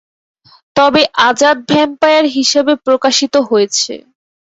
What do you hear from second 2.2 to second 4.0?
হিসাবে প্রকাশিত হয়েছে।